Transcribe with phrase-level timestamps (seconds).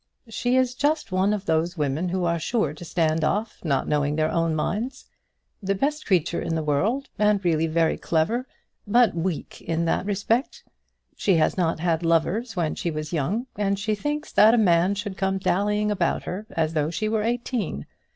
[0.29, 4.15] "She is just one of those women who are sure to stand off, not knowing
[4.15, 5.05] their own minds.
[5.61, 8.47] The best creature in the world, and really very clever,
[8.87, 10.63] but weak in that respect!
[11.15, 14.95] She has not had lovers when she was young, and she thinks that a man
[14.95, 17.85] should come dallying about her as though she were eighteen.